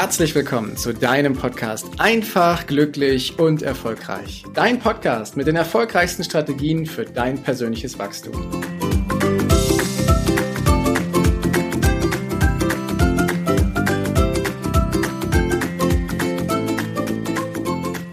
herzlich 0.00 0.34
willkommen 0.34 0.78
zu 0.78 0.94
deinem 0.94 1.34
Podcast 1.34 1.86
Einfach, 1.98 2.66
glücklich 2.66 3.38
und 3.38 3.60
erfolgreich. 3.60 4.44
Dein 4.54 4.78
Podcast 4.78 5.36
mit 5.36 5.46
den 5.46 5.56
erfolgreichsten 5.56 6.24
Strategien 6.24 6.86
für 6.86 7.04
dein 7.04 7.42
persönliches 7.42 7.98
Wachstum. 7.98 8.32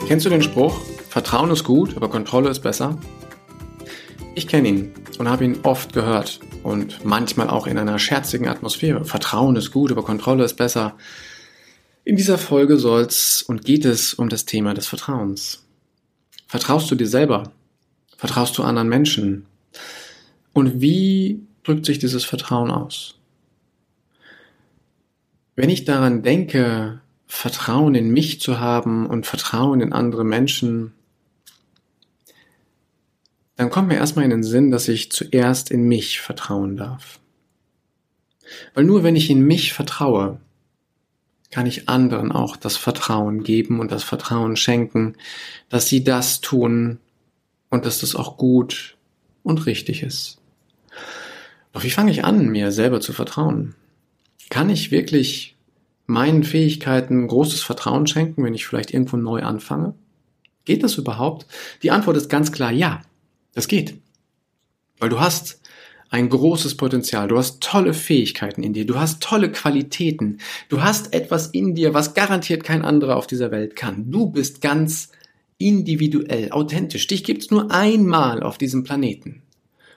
Kennst 0.09 0.25
du 0.25 0.29
den 0.29 0.41
Spruch, 0.41 0.81
Vertrauen 1.07 1.51
ist 1.51 1.63
gut, 1.63 1.95
aber 1.95 2.09
Kontrolle 2.09 2.49
ist 2.49 2.59
besser? 2.59 2.97
Ich 4.35 4.49
kenne 4.49 4.67
ihn 4.67 4.93
und 5.19 5.29
habe 5.29 5.45
ihn 5.45 5.59
oft 5.63 5.93
gehört 5.93 6.41
und 6.63 7.05
manchmal 7.05 7.49
auch 7.49 7.65
in 7.65 7.77
einer 7.77 7.97
scherzigen 7.97 8.49
Atmosphäre. 8.49 9.05
Vertrauen 9.05 9.55
ist 9.55 9.71
gut, 9.71 9.89
aber 9.89 10.03
Kontrolle 10.03 10.43
ist 10.43 10.55
besser. 10.55 10.97
In 12.07 12.15
dieser 12.15 12.37
Folge 12.37 12.77
soll's 12.77 13.41
und 13.41 13.65
geht 13.65 13.83
es 13.83 14.13
um 14.13 14.29
das 14.29 14.45
Thema 14.45 14.73
des 14.73 14.87
Vertrauens. 14.87 15.65
Vertraust 16.47 16.89
du 16.89 16.95
dir 16.95 17.05
selber? 17.05 17.51
Vertraust 18.15 18.57
du 18.57 18.63
anderen 18.63 18.87
Menschen? 18.87 19.45
Und 20.53 20.79
wie 20.79 21.45
drückt 21.63 21.85
sich 21.85 21.99
dieses 21.99 22.23
Vertrauen 22.23 22.71
aus? 22.71 23.19
Wenn 25.57 25.69
ich 25.69 25.83
daran 25.83 26.23
denke, 26.23 27.01
Vertrauen 27.25 27.93
in 27.93 28.11
mich 28.11 28.39
zu 28.39 28.57
haben 28.61 29.05
und 29.05 29.25
Vertrauen 29.25 29.81
in 29.81 29.91
andere 29.91 30.23
Menschen, 30.23 30.93
dann 33.57 33.69
kommt 33.69 33.89
mir 33.89 33.95
erstmal 33.95 34.23
in 34.23 34.31
den 34.31 34.43
Sinn, 34.43 34.71
dass 34.71 34.87
ich 34.87 35.11
zuerst 35.11 35.71
in 35.71 35.89
mich 35.89 36.21
vertrauen 36.21 36.77
darf. 36.77 37.19
Weil 38.75 38.85
nur 38.85 39.03
wenn 39.03 39.17
ich 39.17 39.29
in 39.29 39.41
mich 39.41 39.73
vertraue, 39.73 40.39
kann 41.51 41.65
ich 41.65 41.87
anderen 41.87 42.31
auch 42.31 42.57
das 42.57 42.77
Vertrauen 42.77 43.43
geben 43.43 43.79
und 43.79 43.91
das 43.91 44.03
Vertrauen 44.03 44.57
schenken, 44.57 45.15
dass 45.69 45.87
sie 45.87 46.03
das 46.03 46.41
tun 46.41 46.99
und 47.69 47.85
dass 47.85 48.01
das 48.01 48.15
auch 48.15 48.37
gut 48.37 48.97
und 49.43 49.65
richtig 49.65 50.03
ist. 50.03 50.39
Doch 51.71 51.83
wie 51.83 51.89
fange 51.89 52.11
ich 52.11 52.25
an, 52.25 52.47
mir 52.49 52.71
selber 52.71 53.01
zu 53.01 53.13
vertrauen? 53.13 53.75
Kann 54.49 54.69
ich 54.69 54.91
wirklich 54.91 55.55
meinen 56.05 56.43
Fähigkeiten 56.43 57.27
großes 57.27 57.61
Vertrauen 57.61 58.07
schenken, 58.07 58.43
wenn 58.43 58.53
ich 58.53 58.65
vielleicht 58.65 58.93
irgendwo 58.93 59.17
neu 59.17 59.43
anfange? 59.43 59.93
Geht 60.65 60.83
das 60.83 60.95
überhaupt? 60.95 61.45
Die 61.83 61.91
Antwort 61.91 62.17
ist 62.17 62.29
ganz 62.29 62.51
klar 62.51 62.71
ja. 62.71 63.01
Das 63.53 63.67
geht. 63.67 63.99
Weil 64.99 65.09
du 65.09 65.19
hast 65.19 65.61
ein 66.09 66.29
großes 66.29 66.77
Potenzial, 66.77 67.27
du 67.27 67.37
hast 67.37 67.61
tolle 67.61 67.93
Fähigkeiten 67.93 68.63
in 68.63 68.73
dir, 68.73 68.85
du 68.85 68.99
hast 68.99 69.21
tolle 69.21 69.51
Qualitäten, 69.51 70.39
du 70.69 70.81
hast 70.81 71.13
etwas 71.13 71.47
in 71.47 71.75
dir, 71.75 71.93
was 71.93 72.13
garantiert 72.13 72.63
kein 72.63 72.83
anderer 72.83 73.17
auf 73.17 73.27
dieser 73.27 73.51
Welt 73.51 73.75
kann. 73.75 74.09
Du 74.11 74.27
bist 74.27 74.61
ganz 74.61 75.09
individuell, 75.57 76.51
authentisch. 76.51 77.07
Dich 77.07 77.23
gibt's 77.23 77.51
nur 77.51 77.71
einmal 77.71 78.43
auf 78.43 78.57
diesem 78.57 78.83
Planeten. 78.83 79.41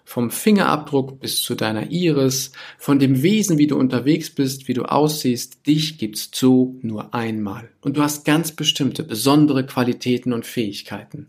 Vom 0.05 0.31
Fingerabdruck 0.31 1.21
bis 1.21 1.43
zu 1.43 1.55
deiner 1.55 1.91
Iris, 1.91 2.51
von 2.79 2.99
dem 2.99 3.23
Wesen, 3.23 3.59
wie 3.59 3.69
du 3.69 3.77
unterwegs 3.77 4.31
bist, 4.31 4.67
wie 4.67 4.75
du 4.75 4.85
aussiehst, 4.85 5.67
dich 5.67 5.99
gibt's 5.99 6.31
so 6.35 6.75
nur 6.83 7.15
einmal. 7.15 7.69
Und 7.81 7.97
du 7.97 8.03
hast 8.03 8.25
ganz 8.25 8.51
bestimmte, 8.51 9.05
besondere 9.05 9.65
Qualitäten 9.65 10.33
und 10.33 10.47
Fähigkeiten. 10.47 11.29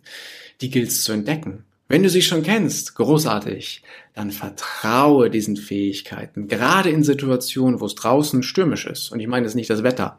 Die 0.62 0.72
gilt's 0.72 1.04
zu 1.04 1.12
entdecken. 1.12 1.66
Wenn 1.92 2.03
du 2.03 2.09
sie 2.09 2.22
schon 2.22 2.42
kennst, 2.42 2.95
großartig, 2.95 3.84
dann 4.14 4.31
vertraue 4.31 5.30
diesen 5.30 5.58
Fähigkeiten, 5.58 6.47
gerade 6.47 6.89
in 6.89 7.03
Situationen, 7.03 7.81
wo 7.81 7.86
es 7.86 7.95
draußen 7.95 8.44
stürmisch 8.44 8.86
ist. 8.86 9.11
Und 9.11 9.20
ich 9.20 9.28
meine 9.28 9.46
jetzt 9.46 9.56
nicht 9.56 9.69
das 9.69 9.84
Wetter. 9.84 10.18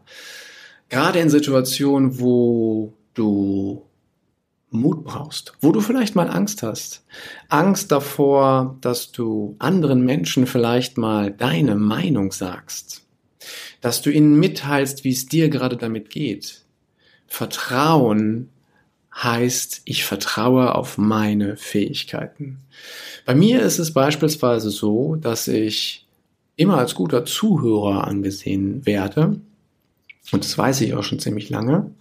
Gerade 0.91 1.21
in 1.21 1.31
Situationen, 1.31 2.21
wo 2.21 2.93
du 3.15 3.87
Mut 4.69 5.03
brauchst, 5.03 5.55
wo 5.63 5.73
du 5.73 5.81
vielleicht 5.81 6.15
mal 6.15 6.29
Angst 6.29 6.63
hast. 6.63 7.07
Angst 7.49 7.91
davor, 7.91 8.77
dass 8.83 9.11
du 9.11 9.57
anderen 9.59 10.05
Menschen 10.05 10.47
vielleicht 10.47 10.99
mal 10.99 11.31
deine 11.31 11.75
Meinung 11.75 12.33
sagst. 12.33 13.07
Dass 13.81 14.03
du 14.03 14.11
ihnen 14.11 14.39
mitteilst, 14.39 15.05
wie 15.05 15.13
es 15.13 15.25
dir 15.25 15.49
gerade 15.49 15.79
damit 15.79 16.11
geht. 16.11 16.67
Vertrauen 17.27 18.51
heißt, 19.15 19.83
ich 19.85 20.05
vertraue 20.05 20.75
auf 20.75 20.99
meine 20.99 21.57
Fähigkeiten. 21.57 22.59
Bei 23.25 23.35
mir 23.35 23.63
ist 23.63 23.79
es 23.79 23.93
beispielsweise 23.93 24.71
so, 24.71 25.17
dass 25.17 25.49
ich 25.49 26.07
immer 26.57 26.79
als 26.79 26.95
guter 26.95 27.25
Zuhörer 27.25 28.07
angesehen 28.07 28.85
werde. 28.87 29.41
Und 30.31 30.45
das 30.45 30.57
weiß 30.57 30.81
ich 30.83 30.95
auch 30.95 31.03
schon 31.03 31.19
ziemlich 31.19 31.51
lange. 31.51 31.93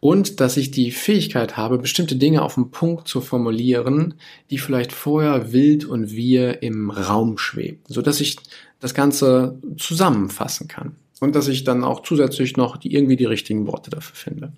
Und 0.00 0.40
dass 0.40 0.56
ich 0.56 0.70
die 0.70 0.90
Fähigkeit 0.90 1.56
habe, 1.56 1.78
bestimmte 1.78 2.16
Dinge 2.16 2.42
auf 2.42 2.54
den 2.54 2.70
Punkt 2.70 3.08
zu 3.08 3.20
formulieren, 3.20 4.14
die 4.50 4.58
vielleicht 4.58 4.92
vorher 4.92 5.52
wild 5.52 5.84
und 5.84 6.12
wir 6.12 6.62
im 6.62 6.90
Raum 6.90 7.36
schwebten, 7.38 7.92
so 7.92 8.00
dass 8.00 8.20
ich 8.20 8.36
das 8.80 8.94
Ganze 8.94 9.58
zusammenfassen 9.76 10.68
kann. 10.68 10.96
Und 11.20 11.34
dass 11.34 11.48
ich 11.48 11.64
dann 11.64 11.82
auch 11.82 12.02
zusätzlich 12.02 12.56
noch 12.56 12.76
die, 12.76 12.94
irgendwie 12.94 13.16
die 13.16 13.24
richtigen 13.24 13.66
Worte 13.66 13.90
dafür 13.90 14.14
finde. 14.14 14.52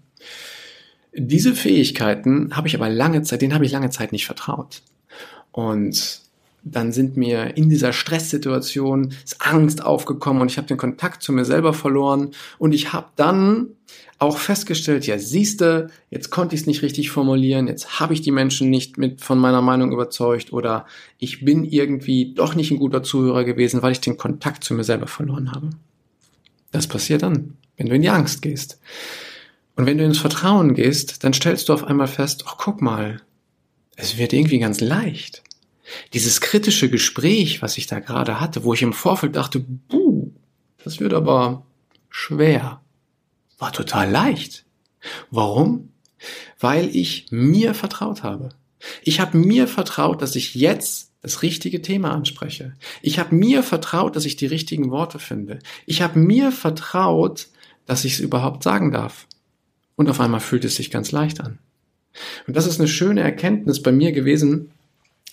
Diese 1.13 1.55
Fähigkeiten 1.55 2.57
habe 2.57 2.69
ich 2.69 2.75
aber 2.75 2.89
lange 2.89 3.23
Zeit, 3.23 3.43
denen 3.43 3.55
habe 3.55 3.65
ich 3.65 3.73
lange 3.73 3.91
Zeit 3.91 4.13
nicht 4.13 4.27
vertraut. 4.27 4.83
Und 5.53 6.21
dann 6.63 6.93
sind 6.93 7.17
mir 7.17 7.57
in 7.57 7.71
dieser 7.71 7.93
Stresssituation 7.93 9.15
Angst 9.39 9.83
aufgekommen 9.83 10.43
und 10.43 10.51
ich 10.51 10.59
habe 10.59 10.69
den 10.69 10.77
Kontakt 10.77 11.23
zu 11.23 11.33
mir 11.33 11.45
selber 11.45 11.73
verloren 11.73 12.33
und 12.59 12.75
ich 12.75 12.93
habe 12.93 13.07
dann 13.17 13.69
auch 14.19 14.37
festgestellt, 14.37 15.07
ja 15.07 15.19
siehste, 15.19 15.89
jetzt 16.11 16.31
konnte 16.31 16.55
ich 16.55 16.63
es 16.63 16.67
nicht 16.67 16.83
richtig 16.83 17.11
formulieren, 17.11 17.67
jetzt 17.67 17.99
habe 17.99 18.13
ich 18.13 18.21
die 18.21 18.31
Menschen 18.31 18.69
nicht 18.69 18.99
mit 18.99 19.23
von 19.23 19.39
meiner 19.39 19.63
Meinung 19.63 19.93
überzeugt 19.93 20.53
oder 20.53 20.85
ich 21.19 21.43
bin 21.45 21.65
irgendwie 21.65 22.35
doch 22.35 22.55
nicht 22.55 22.71
ein 22.71 22.79
guter 22.79 23.03
Zuhörer 23.03 23.45
gewesen, 23.45 23.81
weil 23.83 23.93
ich 23.93 24.01
den 24.01 24.19
Kontakt 24.19 24.63
zu 24.63 24.75
mir 24.75 24.85
selber 24.85 25.07
verloren 25.07 25.53
habe. 25.53 25.71
Das 26.71 26.87
passiert 26.87 27.23
dann, 27.23 27.57
wenn 27.79 27.87
du 27.87 27.95
in 27.95 28.03
die 28.03 28.11
Angst 28.11 28.43
gehst. 28.43 28.79
Und 29.81 29.87
wenn 29.87 29.97
du 29.97 30.05
ins 30.05 30.19
Vertrauen 30.19 30.75
gehst, 30.75 31.25
dann 31.25 31.33
stellst 31.33 31.71
du 31.71 31.73
auf 31.73 31.85
einmal 31.85 32.07
fest, 32.07 32.45
ach 32.47 32.57
guck 32.59 32.83
mal, 32.83 33.23
es 33.97 34.19
wird 34.19 34.35
irgendwie 34.35 34.59
ganz 34.59 34.83
leicht. 34.83 35.43
Dieses 36.13 36.43
kritische 36.43 36.91
Gespräch, 36.91 37.63
was 37.63 37.79
ich 37.79 37.87
da 37.87 37.99
gerade 37.99 38.41
hatte, 38.43 38.63
wo 38.65 38.75
ich 38.75 38.83
im 38.83 38.93
Vorfeld 38.93 39.37
dachte, 39.37 39.59
buh, 39.59 40.33
das 40.85 41.01
wird 41.01 41.15
aber 41.15 41.65
schwer, 42.11 42.83
war 43.59 43.73
total 43.73 44.11
leicht. 44.11 44.67
Warum? 45.31 45.89
Weil 46.59 46.95
ich 46.95 47.29
mir 47.31 47.73
vertraut 47.73 48.23
habe. 48.23 48.51
Ich 49.03 49.19
habe 49.19 49.39
mir 49.39 49.67
vertraut, 49.67 50.21
dass 50.21 50.37
ich 50.37 50.55
jetzt 50.55 51.11
das 51.23 51.41
richtige 51.41 51.81
Thema 51.81 52.11
anspreche. 52.11 52.77
Ich 53.01 53.19
habe 53.19 53.35
mir 53.35 53.63
vertraut, 53.63 54.15
dass 54.15 54.27
ich 54.27 54.37
die 54.37 54.45
richtigen 54.45 54.91
Worte 54.91 55.19
finde. 55.19 55.59
Ich 55.87 56.03
habe 56.03 56.19
mir 56.19 56.53
vertraut, 56.53 57.49
dass 57.87 58.05
ich 58.05 58.13
es 58.13 58.21
überhaupt 58.21 58.63
sagen 58.63 58.93
darf. 58.93 59.27
Und 60.01 60.09
auf 60.09 60.19
einmal 60.19 60.41
fühlt 60.41 60.65
es 60.65 60.77
sich 60.77 60.91
ganz 60.91 61.13
leicht 61.13 61.43
an. 61.43 61.59
Und 62.47 62.57
das 62.57 62.67
ist 62.67 62.81
eine 62.81 62.89
schöne 62.89 63.21
Erkenntnis 63.21 63.83
bei 63.83 63.93
mir 63.93 64.13
gewesen, 64.13 64.71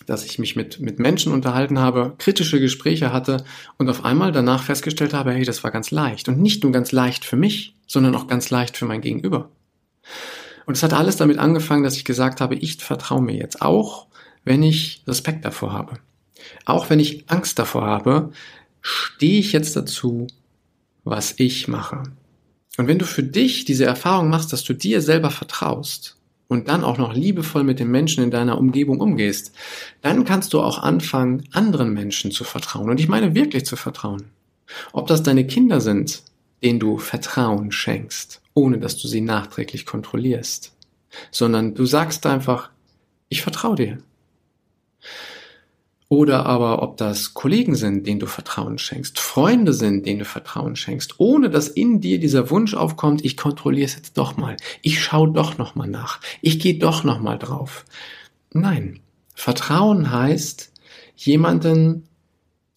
dass 0.04 0.26
ich 0.26 0.38
mich 0.38 0.56
mit, 0.56 0.78
mit 0.78 0.98
Menschen 0.98 1.32
unterhalten 1.32 1.78
habe, 1.78 2.14
kritische 2.18 2.60
Gespräche 2.60 3.10
hatte 3.10 3.46
und 3.78 3.88
auf 3.88 4.04
einmal 4.04 4.30
danach 4.30 4.62
festgestellt 4.62 5.14
habe, 5.14 5.32
hey, 5.32 5.46
das 5.46 5.64
war 5.64 5.70
ganz 5.70 5.90
leicht. 5.90 6.28
Und 6.28 6.42
nicht 6.42 6.64
nur 6.64 6.72
ganz 6.72 6.92
leicht 6.92 7.24
für 7.24 7.36
mich, 7.36 7.76
sondern 7.86 8.14
auch 8.14 8.26
ganz 8.26 8.50
leicht 8.50 8.76
für 8.76 8.84
mein 8.84 9.00
Gegenüber. 9.00 9.48
Und 10.66 10.76
es 10.76 10.82
hat 10.82 10.92
alles 10.92 11.16
damit 11.16 11.38
angefangen, 11.38 11.82
dass 11.82 11.96
ich 11.96 12.04
gesagt 12.04 12.42
habe, 12.42 12.54
ich 12.54 12.76
vertraue 12.76 13.22
mir 13.22 13.36
jetzt 13.36 13.62
auch, 13.62 14.06
wenn 14.44 14.62
ich 14.62 15.02
Respekt 15.06 15.46
davor 15.46 15.72
habe. 15.72 15.94
Auch 16.66 16.90
wenn 16.90 17.00
ich 17.00 17.24
Angst 17.30 17.58
davor 17.58 17.86
habe, 17.86 18.32
stehe 18.82 19.40
ich 19.40 19.52
jetzt 19.52 19.76
dazu, 19.76 20.26
was 21.04 21.32
ich 21.38 21.68
mache. 21.68 22.02
Und 22.78 22.86
wenn 22.86 22.98
du 22.98 23.04
für 23.04 23.24
dich 23.24 23.64
diese 23.64 23.84
Erfahrung 23.84 24.30
machst, 24.30 24.52
dass 24.52 24.62
du 24.62 24.72
dir 24.72 25.02
selber 25.02 25.30
vertraust 25.30 26.16
und 26.46 26.68
dann 26.68 26.84
auch 26.84 26.96
noch 26.96 27.12
liebevoll 27.12 27.64
mit 27.64 27.80
den 27.80 27.90
Menschen 27.90 28.22
in 28.22 28.30
deiner 28.30 28.56
Umgebung 28.56 29.00
umgehst, 29.00 29.52
dann 30.00 30.24
kannst 30.24 30.52
du 30.52 30.60
auch 30.60 30.78
anfangen, 30.78 31.42
anderen 31.52 31.92
Menschen 31.92 32.30
zu 32.30 32.44
vertrauen. 32.44 32.88
Und 32.88 33.00
ich 33.00 33.08
meine 33.08 33.34
wirklich 33.34 33.66
zu 33.66 33.74
vertrauen. 33.74 34.30
Ob 34.92 35.08
das 35.08 35.24
deine 35.24 35.44
Kinder 35.44 35.80
sind, 35.80 36.22
denen 36.62 36.78
du 36.78 36.98
Vertrauen 36.98 37.72
schenkst, 37.72 38.42
ohne 38.54 38.78
dass 38.78 38.96
du 38.96 39.08
sie 39.08 39.22
nachträglich 39.22 39.84
kontrollierst, 39.84 40.72
sondern 41.32 41.74
du 41.74 41.84
sagst 41.84 42.26
einfach, 42.26 42.70
ich 43.28 43.42
vertraue 43.42 43.76
dir. 43.76 43.98
Oder 46.10 46.46
aber 46.46 46.82
ob 46.82 46.96
das 46.96 47.34
Kollegen 47.34 47.74
sind, 47.74 48.06
denen 48.06 48.20
du 48.20 48.26
Vertrauen 48.26 48.78
schenkst, 48.78 49.20
Freunde 49.20 49.74
sind, 49.74 50.06
denen 50.06 50.20
du 50.20 50.24
Vertrauen 50.24 50.74
schenkst, 50.74 51.16
ohne 51.18 51.50
dass 51.50 51.68
in 51.68 52.00
dir 52.00 52.18
dieser 52.18 52.48
Wunsch 52.48 52.72
aufkommt, 52.72 53.24
ich 53.24 53.36
kontrolliere 53.36 53.84
es 53.84 53.94
jetzt 53.94 54.16
doch 54.16 54.38
mal, 54.38 54.56
ich 54.80 55.02
schaue 55.02 55.30
doch 55.32 55.58
noch 55.58 55.74
mal 55.74 55.86
nach, 55.86 56.20
ich 56.40 56.60
gehe 56.60 56.78
doch 56.78 57.04
noch 57.04 57.20
mal 57.20 57.36
drauf. 57.36 57.84
Nein, 58.54 59.00
Vertrauen 59.34 60.10
heißt, 60.10 60.72
jemanden 61.14 62.08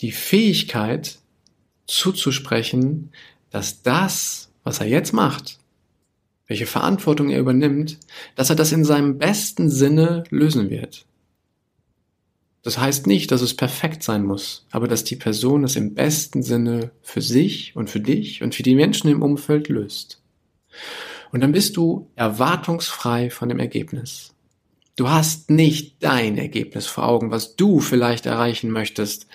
die 0.02 0.12
Fähigkeit 0.12 1.20
zuzusprechen, 1.88 3.12
dass 3.50 3.82
das, 3.82 4.52
was 4.64 4.80
er 4.80 4.88
jetzt 4.88 5.14
macht, 5.14 5.58
welche 6.48 6.66
Verantwortung 6.66 7.30
er 7.30 7.40
übernimmt, 7.40 7.98
dass 8.36 8.50
er 8.50 8.58
das 8.58 8.74
in 8.74 8.84
seinem 8.84 9.18
besten 9.18 9.70
Sinne 9.70 10.26
lösen 10.32 10.70
wird. 10.70 11.06
Das 12.64 12.78
heißt 12.78 13.08
nicht, 13.08 13.32
dass 13.32 13.42
es 13.42 13.56
perfekt 13.56 14.04
sein 14.04 14.24
muss, 14.24 14.68
aber 14.70 14.88
dass 14.88 15.04
die 15.04 15.16
Person 15.16 15.64
es 15.64 15.76
im 15.76 15.96
besten 15.96 16.44
Sinne 16.44 16.92
für 17.02 17.22
sich 17.22 17.76
und 17.76 17.90
für 17.90 18.00
dich 18.00 18.44
und 18.44 18.54
für 18.54 18.64
die 18.64 18.76
Menschen 18.76 19.10
im 19.10 19.24
Umfeld 19.24 19.68
löst. 19.68 20.22
Und 21.32 21.42
dann 21.42 21.54
bist 21.54 21.78
du 21.78 22.10
erwartungsfrei 22.16 23.30
von 23.30 23.50
dem 23.50 23.60
Ergebnis. 23.60 24.34
Du 24.96 25.10
hast 25.10 25.50
nicht 25.50 26.04
dein 26.04 26.38
Ergebnis 26.38 26.86
vor 26.86 27.08
Augen, 27.08 27.32
was 27.32 27.56
du 27.56 27.80
vielleicht 27.80 28.26
erreichen 28.26 28.70
möchtest, 28.70 29.26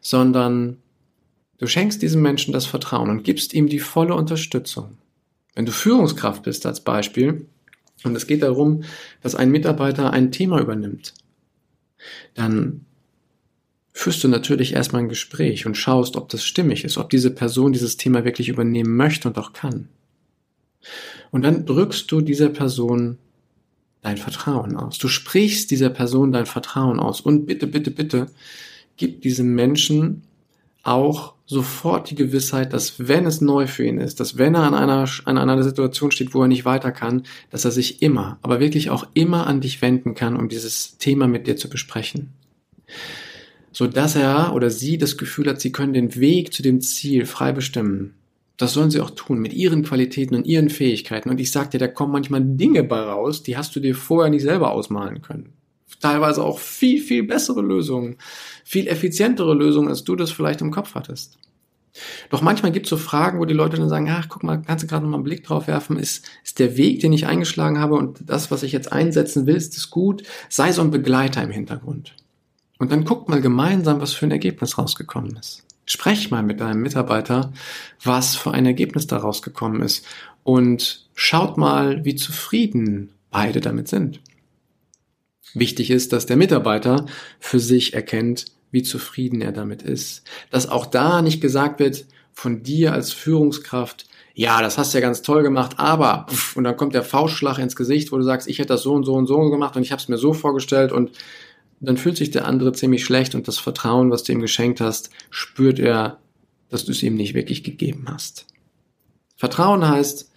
sondern 0.00 0.78
du 1.58 1.66
schenkst 1.66 2.02
diesem 2.02 2.22
Menschen 2.22 2.52
das 2.52 2.66
Vertrauen 2.66 3.10
und 3.10 3.22
gibst 3.22 3.54
ihm 3.54 3.68
die 3.68 3.78
volle 3.78 4.14
Unterstützung. 4.14 4.98
Wenn 5.54 5.66
du 5.66 5.72
Führungskraft 5.72 6.42
bist 6.42 6.66
als 6.66 6.80
Beispiel, 6.80 7.46
und 8.02 8.16
es 8.16 8.26
geht 8.26 8.42
darum, 8.42 8.82
dass 9.22 9.34
ein 9.34 9.50
Mitarbeiter 9.50 10.12
ein 10.12 10.32
Thema 10.32 10.60
übernimmt, 10.60 11.14
dann 12.34 12.84
führst 13.92 14.24
du 14.24 14.28
natürlich 14.28 14.72
erstmal 14.72 15.02
ein 15.02 15.08
Gespräch 15.08 15.66
und 15.66 15.76
schaust, 15.76 16.16
ob 16.16 16.28
das 16.28 16.44
stimmig 16.44 16.84
ist, 16.84 16.98
ob 16.98 17.10
diese 17.10 17.30
Person 17.30 17.72
dieses 17.72 17.96
Thema 17.96 18.24
wirklich 18.24 18.48
übernehmen 18.48 18.96
möchte 18.96 19.28
und 19.28 19.38
auch 19.38 19.52
kann. 19.52 19.88
Und 21.30 21.42
dann 21.42 21.64
drückst 21.64 22.10
du 22.10 22.20
dieser 22.20 22.48
Person 22.48 23.18
dein 24.02 24.18
Vertrauen 24.18 24.76
aus. 24.76 24.98
Du 24.98 25.08
sprichst 25.08 25.70
dieser 25.70 25.90
Person 25.90 26.32
dein 26.32 26.46
Vertrauen 26.46 27.00
aus. 27.00 27.20
Und 27.20 27.46
bitte, 27.46 27.66
bitte, 27.66 27.90
bitte, 27.90 28.26
gib 28.96 29.22
diesem 29.22 29.54
Menschen 29.54 30.22
auch 30.84 31.34
sofort 31.46 32.10
die 32.10 32.14
Gewissheit, 32.14 32.72
dass 32.72 33.08
wenn 33.08 33.26
es 33.26 33.40
neu 33.40 33.66
für 33.66 33.84
ihn 33.84 33.98
ist, 33.98 34.20
dass 34.20 34.38
wenn 34.38 34.54
er 34.54 34.62
an 34.62 34.74
einer, 34.74 35.08
an 35.24 35.38
einer 35.38 35.62
Situation 35.62 36.10
steht, 36.10 36.34
wo 36.34 36.42
er 36.42 36.48
nicht 36.48 36.64
weiter 36.64 36.92
kann, 36.92 37.24
dass 37.50 37.64
er 37.64 37.70
sich 37.70 38.02
immer, 38.02 38.38
aber 38.42 38.60
wirklich 38.60 38.90
auch 38.90 39.06
immer 39.14 39.46
an 39.46 39.60
dich 39.60 39.82
wenden 39.82 40.14
kann, 40.14 40.36
um 40.36 40.48
dieses 40.48 40.96
Thema 40.98 41.26
mit 41.26 41.46
dir 41.46 41.56
zu 41.56 41.68
besprechen. 41.68 42.32
So 43.72 43.86
dass 43.86 44.14
er 44.14 44.54
oder 44.54 44.70
sie 44.70 44.98
das 44.98 45.16
Gefühl 45.16 45.48
hat, 45.48 45.60
sie 45.60 45.72
können 45.72 45.94
den 45.94 46.14
Weg 46.16 46.52
zu 46.52 46.62
dem 46.62 46.80
Ziel 46.80 47.26
frei 47.26 47.52
bestimmen. 47.52 48.14
Das 48.56 48.72
sollen 48.72 48.90
sie 48.90 49.00
auch 49.00 49.10
tun, 49.10 49.40
mit 49.40 49.52
ihren 49.52 49.82
Qualitäten 49.82 50.36
und 50.36 50.46
ihren 50.46 50.70
Fähigkeiten. 50.70 51.28
Und 51.28 51.40
ich 51.40 51.50
sag 51.50 51.72
dir, 51.72 51.78
da 51.78 51.88
kommen 51.88 52.12
manchmal 52.12 52.40
Dinge 52.44 52.84
bei 52.84 53.00
raus, 53.00 53.42
die 53.42 53.56
hast 53.56 53.74
du 53.74 53.80
dir 53.80 53.96
vorher 53.96 54.30
nicht 54.30 54.42
selber 54.42 54.70
ausmalen 54.70 55.22
können. 55.22 55.54
Teilweise 56.00 56.42
auch 56.42 56.58
viel, 56.58 57.00
viel 57.00 57.22
bessere 57.22 57.62
Lösungen, 57.62 58.16
viel 58.64 58.88
effizientere 58.88 59.54
Lösungen, 59.54 59.88
als 59.88 60.04
du 60.04 60.16
das 60.16 60.30
vielleicht 60.30 60.60
im 60.60 60.70
Kopf 60.70 60.94
hattest. 60.94 61.38
Doch 62.30 62.42
manchmal 62.42 62.72
gibt 62.72 62.86
es 62.86 62.90
so 62.90 62.96
Fragen, 62.96 63.38
wo 63.38 63.44
die 63.44 63.54
Leute 63.54 63.76
dann 63.76 63.88
sagen, 63.88 64.08
ach, 64.10 64.28
guck 64.28 64.42
mal, 64.42 64.60
kannst 64.60 64.82
du 64.82 64.88
gerade 64.88 65.04
noch 65.04 65.10
mal 65.10 65.18
einen 65.18 65.24
Blick 65.24 65.44
drauf 65.44 65.68
werfen, 65.68 65.96
ist, 65.96 66.28
ist 66.42 66.58
der 66.58 66.76
Weg, 66.76 67.00
den 67.00 67.12
ich 67.12 67.26
eingeschlagen 67.26 67.78
habe 67.78 67.94
und 67.94 68.18
das, 68.26 68.50
was 68.50 68.64
ich 68.64 68.72
jetzt 68.72 68.90
einsetzen 68.90 69.46
will, 69.46 69.54
ist 69.54 69.76
das 69.76 69.90
gut? 69.90 70.24
Sei 70.48 70.72
so 70.72 70.82
ein 70.82 70.90
Begleiter 70.90 71.42
im 71.42 71.50
Hintergrund. 71.50 72.16
Und 72.78 72.90
dann 72.90 73.04
guckt 73.04 73.28
mal 73.28 73.40
gemeinsam, 73.40 74.00
was 74.00 74.12
für 74.12 74.26
ein 74.26 74.32
Ergebnis 74.32 74.76
rausgekommen 74.76 75.36
ist. 75.36 75.62
Sprech 75.86 76.30
mal 76.30 76.42
mit 76.42 76.60
deinem 76.60 76.82
Mitarbeiter, 76.82 77.52
was 78.02 78.36
für 78.36 78.50
ein 78.50 78.66
Ergebnis 78.66 79.06
da 79.06 79.18
rausgekommen 79.18 79.82
ist. 79.82 80.04
Und 80.42 81.06
schaut 81.14 81.56
mal, 81.56 82.04
wie 82.04 82.16
zufrieden 82.16 83.10
beide 83.30 83.60
damit 83.60 83.88
sind. 83.88 84.20
Wichtig 85.54 85.90
ist, 85.90 86.12
dass 86.12 86.26
der 86.26 86.36
Mitarbeiter 86.36 87.06
für 87.38 87.60
sich 87.60 87.94
erkennt, 87.94 88.46
wie 88.70 88.82
zufrieden 88.82 89.40
er 89.40 89.52
damit 89.52 89.82
ist. 89.82 90.24
Dass 90.50 90.68
auch 90.68 90.86
da 90.86 91.22
nicht 91.22 91.40
gesagt 91.40 91.78
wird 91.78 92.06
von 92.32 92.62
dir 92.64 92.92
als 92.92 93.12
Führungskraft, 93.12 94.06
ja, 94.34 94.60
das 94.60 94.78
hast 94.78 94.92
du 94.92 94.98
ja 94.98 95.02
ganz 95.02 95.22
toll 95.22 95.44
gemacht, 95.44 95.78
aber 95.78 96.26
pff, 96.28 96.56
und 96.56 96.64
dann 96.64 96.76
kommt 96.76 96.92
der 96.92 97.04
Faustschlag 97.04 97.58
ins 97.58 97.76
Gesicht, 97.76 98.10
wo 98.10 98.16
du 98.16 98.24
sagst, 98.24 98.48
ich 98.48 98.58
hätte 98.58 98.70
das 98.70 98.82
so 98.82 98.92
und 98.92 99.04
so 99.04 99.14
und 99.14 99.28
so 99.28 99.38
gemacht 99.48 99.76
und 99.76 99.82
ich 99.82 99.92
habe 99.92 100.02
es 100.02 100.08
mir 100.08 100.18
so 100.18 100.32
vorgestellt 100.32 100.90
und 100.90 101.12
dann 101.80 101.96
fühlt 101.96 102.16
sich 102.16 102.32
der 102.32 102.46
andere 102.46 102.72
ziemlich 102.72 103.04
schlecht 103.04 103.36
und 103.36 103.46
das 103.46 103.58
Vertrauen, 103.58 104.10
was 104.10 104.24
du 104.24 104.32
ihm 104.32 104.40
geschenkt 104.40 104.80
hast, 104.80 105.10
spürt 105.30 105.78
er, 105.78 106.18
dass 106.68 106.84
du 106.84 106.90
es 106.90 107.02
ihm 107.04 107.14
nicht 107.14 107.34
wirklich 107.34 107.62
gegeben 107.62 108.06
hast. 108.08 108.46
Vertrauen 109.36 109.86
heißt, 109.86 110.32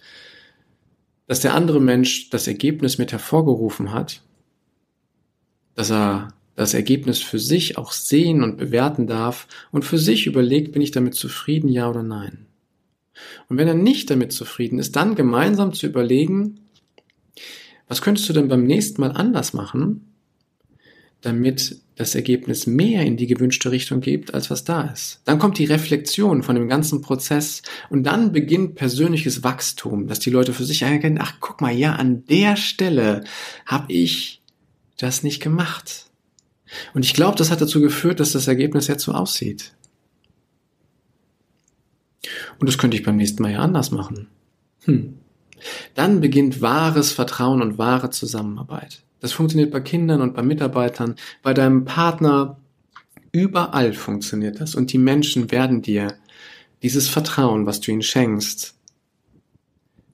dass 1.26 1.40
der 1.40 1.54
andere 1.54 1.80
Mensch 1.80 2.30
das 2.30 2.46
Ergebnis 2.46 2.98
mit 2.98 3.10
hervorgerufen 3.10 3.92
hat, 3.92 4.22
dass 5.78 5.92
er 5.92 6.34
das 6.56 6.74
Ergebnis 6.74 7.20
für 7.20 7.38
sich 7.38 7.78
auch 7.78 7.92
sehen 7.92 8.42
und 8.42 8.56
bewerten 8.56 9.06
darf 9.06 9.46
und 9.70 9.84
für 9.84 9.96
sich 9.96 10.26
überlegt, 10.26 10.72
bin 10.72 10.82
ich 10.82 10.90
damit 10.90 11.14
zufrieden, 11.14 11.68
ja 11.68 11.88
oder 11.88 12.02
nein. 12.02 12.46
Und 13.48 13.58
wenn 13.58 13.68
er 13.68 13.74
nicht 13.74 14.10
damit 14.10 14.32
zufrieden 14.32 14.80
ist, 14.80 14.96
dann 14.96 15.14
gemeinsam 15.14 15.72
zu 15.72 15.86
überlegen, 15.86 16.58
was 17.86 18.02
könntest 18.02 18.28
du 18.28 18.32
denn 18.32 18.48
beim 18.48 18.64
nächsten 18.64 19.00
Mal 19.00 19.12
anders 19.12 19.52
machen, 19.52 20.14
damit 21.20 21.80
das 21.94 22.16
Ergebnis 22.16 22.66
mehr 22.66 23.02
in 23.02 23.16
die 23.16 23.28
gewünschte 23.28 23.70
Richtung 23.70 24.00
gibt, 24.00 24.34
als 24.34 24.50
was 24.50 24.64
da 24.64 24.82
ist. 24.82 25.20
Dann 25.26 25.38
kommt 25.38 25.58
die 25.58 25.64
Reflexion 25.64 26.42
von 26.42 26.56
dem 26.56 26.68
ganzen 26.68 27.02
Prozess 27.02 27.62
und 27.88 28.02
dann 28.02 28.32
beginnt 28.32 28.74
persönliches 28.74 29.44
Wachstum, 29.44 30.08
dass 30.08 30.18
die 30.18 30.30
Leute 30.30 30.52
für 30.52 30.64
sich 30.64 30.82
erkennen, 30.82 31.20
ach 31.22 31.34
guck 31.38 31.60
mal, 31.60 31.72
ja, 31.72 31.92
an 31.92 32.24
der 32.24 32.56
Stelle 32.56 33.22
habe 33.64 33.92
ich 33.92 34.38
das 34.98 35.22
nicht 35.22 35.40
gemacht. 35.40 36.06
Und 36.92 37.04
ich 37.04 37.14
glaube, 37.14 37.36
das 37.36 37.50
hat 37.50 37.60
dazu 37.60 37.80
geführt, 37.80 38.20
dass 38.20 38.32
das 38.32 38.46
Ergebnis 38.46 38.86
jetzt 38.88 39.04
so 39.04 39.12
aussieht. 39.12 39.72
Und 42.58 42.68
das 42.68 42.78
könnte 42.78 42.96
ich 42.96 43.04
beim 43.04 43.16
nächsten 43.16 43.42
Mal 43.42 43.52
ja 43.52 43.60
anders 43.60 43.90
machen. 43.90 44.28
Hm. 44.84 45.14
Dann 45.94 46.20
beginnt 46.20 46.60
wahres 46.60 47.12
Vertrauen 47.12 47.62
und 47.62 47.78
wahre 47.78 48.10
Zusammenarbeit. 48.10 49.02
Das 49.20 49.32
funktioniert 49.32 49.72
bei 49.72 49.80
Kindern 49.80 50.20
und 50.20 50.34
bei 50.34 50.42
Mitarbeitern, 50.42 51.16
bei 51.42 51.54
deinem 51.54 51.84
Partner. 51.84 52.58
Überall 53.32 53.92
funktioniert 53.92 54.60
das 54.60 54.74
und 54.74 54.92
die 54.92 54.98
Menschen 54.98 55.50
werden 55.50 55.82
dir 55.82 56.14
dieses 56.82 57.08
Vertrauen, 57.08 57.66
was 57.66 57.80
du 57.80 57.90
ihnen 57.90 58.02
schenkst, 58.02 58.78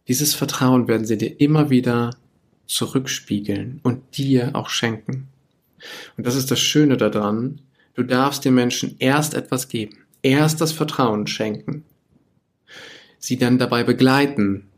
dieses 0.08 0.34
Vertrauen 0.34 0.86
werden 0.88 1.06
sie 1.06 1.16
dir 1.16 1.40
immer 1.40 1.70
wieder 1.70 2.10
zurückspiegeln 2.66 3.80
und 3.82 4.16
dir 4.16 4.50
auch 4.54 4.68
schenken. 4.68 5.28
Und 6.16 6.26
das 6.26 6.34
ist 6.34 6.50
das 6.50 6.60
Schöne 6.60 6.96
daran, 6.96 7.60
du 7.94 8.02
darfst 8.02 8.44
den 8.44 8.54
Menschen 8.54 8.96
erst 8.98 9.34
etwas 9.34 9.68
geben, 9.68 9.98
erst 10.22 10.60
das 10.60 10.72
Vertrauen 10.72 11.26
schenken, 11.26 11.84
sie 13.18 13.36
dann 13.36 13.58
dabei 13.58 13.84
begleiten, 13.84 14.68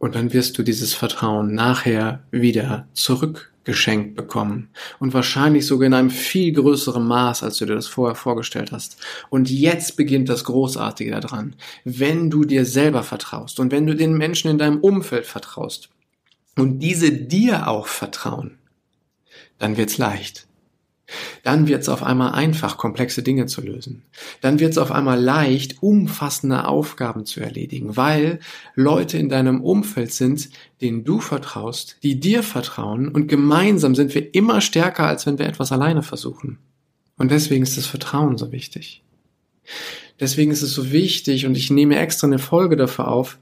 und 0.00 0.14
dann 0.14 0.32
wirst 0.32 0.56
du 0.56 0.62
dieses 0.62 0.94
Vertrauen 0.94 1.54
nachher 1.54 2.24
wieder 2.30 2.88
zurückgeschenkt 2.94 4.16
bekommen. 4.16 4.70
Und 4.98 5.12
wahrscheinlich 5.12 5.66
sogar 5.66 5.88
in 5.88 5.94
einem 5.94 6.08
viel 6.08 6.54
größeren 6.54 7.06
Maß, 7.06 7.42
als 7.42 7.58
du 7.58 7.66
dir 7.66 7.74
das 7.74 7.86
vorher 7.86 8.14
vorgestellt 8.14 8.72
hast. 8.72 8.96
Und 9.28 9.50
jetzt 9.50 9.98
beginnt 9.98 10.30
das 10.30 10.44
Großartige 10.44 11.10
daran. 11.10 11.54
Wenn 11.84 12.30
du 12.30 12.46
dir 12.46 12.64
selber 12.64 13.02
vertraust 13.02 13.60
und 13.60 13.72
wenn 13.72 13.86
du 13.86 13.94
den 13.94 14.14
Menschen 14.14 14.50
in 14.50 14.56
deinem 14.56 14.80
Umfeld 14.80 15.26
vertraust 15.26 15.90
und 16.60 16.80
diese 16.80 17.12
dir 17.12 17.68
auch 17.68 17.86
vertrauen, 17.86 18.58
dann 19.58 19.76
wird's 19.76 19.98
leicht. 19.98 20.46
Dann 21.42 21.66
wird 21.66 21.82
es 21.82 21.88
auf 21.88 22.02
einmal 22.02 22.32
einfach, 22.32 22.76
komplexe 22.76 23.22
Dinge 23.22 23.46
zu 23.46 23.60
lösen. 23.62 24.02
Dann 24.40 24.60
wird 24.60 24.72
es 24.72 24.78
auf 24.78 24.92
einmal 24.92 25.20
leicht, 25.20 25.82
umfassende 25.82 26.66
Aufgaben 26.66 27.26
zu 27.26 27.40
erledigen, 27.40 27.96
weil 27.96 28.38
Leute 28.74 29.18
in 29.18 29.28
deinem 29.28 29.60
Umfeld 29.60 30.12
sind, 30.12 30.50
denen 30.80 31.04
du 31.04 31.18
vertraust, 31.20 31.96
die 32.02 32.20
dir 32.20 32.42
vertrauen 32.42 33.08
und 33.08 33.26
gemeinsam 33.26 33.94
sind 33.94 34.14
wir 34.14 34.34
immer 34.34 34.60
stärker, 34.60 35.06
als 35.06 35.26
wenn 35.26 35.38
wir 35.38 35.46
etwas 35.46 35.72
alleine 35.72 36.02
versuchen. 36.02 36.58
Und 37.16 37.30
deswegen 37.30 37.62
ist 37.62 37.76
das 37.76 37.86
Vertrauen 37.86 38.38
so 38.38 38.52
wichtig. 38.52 39.02
Deswegen 40.20 40.50
ist 40.50 40.62
es 40.62 40.72
so 40.72 40.92
wichtig 40.92 41.46
und 41.46 41.56
ich 41.56 41.70
nehme 41.70 41.98
extra 41.98 42.26
eine 42.26 42.38
Folge 42.38 42.76
dafür 42.76 43.08
auf, 43.08 43.38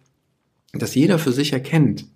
dass 0.72 0.94
jeder 0.94 1.18
für 1.18 1.32
sich 1.32 1.52
erkennt, 1.52 2.06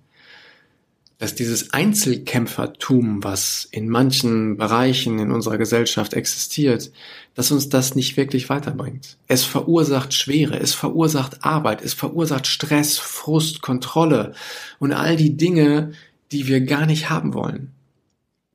dass 1.23 1.37
dieses 1.37 1.73
Einzelkämpfertum, 1.73 3.23
was 3.23 3.69
in 3.71 3.88
manchen 3.88 4.57
Bereichen 4.57 5.21
in 5.21 5.31
unserer 5.31 5.57
Gesellschaft 5.57 6.14
existiert, 6.14 6.91
dass 7.37 7.52
uns 7.52 7.69
das 7.69 7.95
nicht 7.95 8.17
wirklich 8.17 8.49
weiterbringt. 8.49 9.19
Es 9.29 9.45
verursacht 9.45 10.14
Schwere, 10.14 10.59
es 10.59 10.75
verursacht 10.75 11.45
Arbeit, 11.45 11.81
es 11.81 11.95
verursacht 11.95 12.49
Stress, 12.49 12.99
Frust, 12.99 13.62
Kontrolle 13.62 14.35
und 14.81 14.93
all 14.93 15.14
die 15.14 15.37
Dinge, 15.37 15.93
die 16.33 16.49
wir 16.49 16.61
gar 16.61 16.87
nicht 16.87 17.09
haben 17.09 17.35
wollen. 17.35 17.71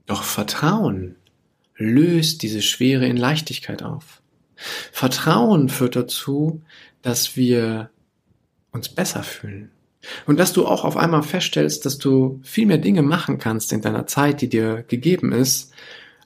Doch 0.06 0.24
Vertrauen 0.24 1.16
löst 1.78 2.42
diese 2.42 2.62
Schwere 2.62 3.08
in 3.08 3.16
Leichtigkeit 3.16 3.82
auf. 3.82 4.22
Vertrauen 4.92 5.70
führt 5.70 5.96
dazu, 5.96 6.62
dass 7.02 7.38
wir 7.38 7.92
uns 8.74 8.90
besser 8.90 9.24
fühlen, 9.24 9.72
und 10.26 10.40
dass 10.40 10.54
du 10.54 10.66
auch 10.66 10.84
auf 10.84 10.98
einmal 10.98 11.24
feststellst, 11.24 11.86
dass 11.86 11.98
du 11.98 12.40
viel 12.44 12.66
mehr 12.66 12.78
Dinge 12.78 13.02
machen 13.02 13.38
kannst 13.38 13.74
in 13.74 13.82
deiner 13.82 14.08
Zeit, 14.08 14.42
die 14.42 14.50
dir 14.50 14.84
gegeben 14.88 15.32
ist, 15.32 15.72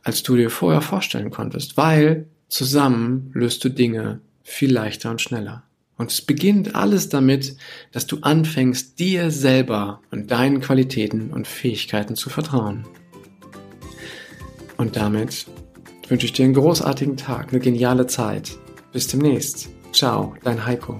als 0.03 0.23
du 0.23 0.35
dir 0.35 0.49
vorher 0.49 0.81
vorstellen 0.81 1.31
konntest, 1.31 1.77
weil 1.77 2.27
zusammen 2.47 3.31
löst 3.33 3.63
du 3.63 3.69
Dinge 3.69 4.21
viel 4.43 4.73
leichter 4.73 5.11
und 5.11 5.21
schneller. 5.21 5.63
Und 5.97 6.11
es 6.11 6.21
beginnt 6.21 6.73
alles 6.73 7.09
damit, 7.09 7.55
dass 7.91 8.07
du 8.07 8.17
anfängst, 8.21 8.97
dir 8.97 9.29
selber 9.29 10.01
und 10.09 10.31
deinen 10.31 10.59
Qualitäten 10.59 11.31
und 11.31 11.47
Fähigkeiten 11.47 12.15
zu 12.15 12.31
vertrauen. 12.31 12.85
Und 14.77 14.95
damit 14.95 15.45
wünsche 16.07 16.25
ich 16.25 16.33
dir 16.33 16.45
einen 16.45 16.55
großartigen 16.55 17.17
Tag, 17.17 17.49
eine 17.49 17.59
geniale 17.59 18.07
Zeit. 18.07 18.57
Bis 18.91 19.07
demnächst. 19.07 19.69
Ciao, 19.93 20.33
dein 20.43 20.65
Heiko. 20.65 20.99